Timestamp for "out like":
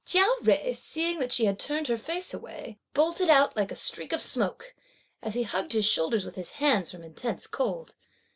3.29-3.71